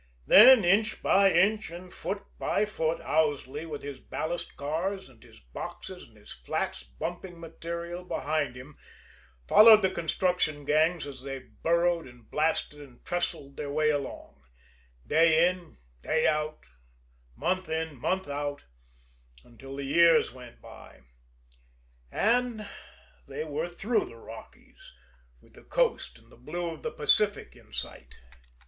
[0.25, 5.39] Then, inch by inch and foot by foot, Owsley, with his ballast cars and his
[5.39, 8.79] boxes and his flats bumping material behind him,
[9.47, 14.41] followed the construction gangs as they burrowed and blasted and trestled their way along
[15.05, 16.65] day in, day out,
[17.35, 18.65] month in, month out,
[19.43, 21.01] until the years went by,
[22.11, 22.67] and
[23.27, 24.93] they were through the Rockies,
[25.41, 28.15] with the Coast and the blue of the Pacific in sight.